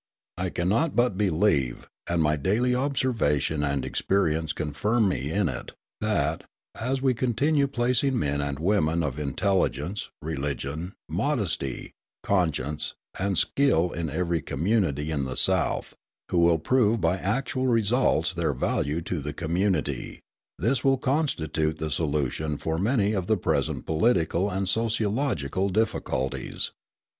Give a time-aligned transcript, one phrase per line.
[0.35, 6.43] I cannot but believe, and my daily observation and experience confirm me in it, that,
[6.73, 11.91] as we continue placing men and women of intelligence, religion, modesty,
[12.23, 15.93] conscience, and skill in every community in the South,
[16.31, 20.21] who will prove by actual results their value to the community,
[20.57, 26.71] this will constitute the solution for many of the present political and sociological difficulties.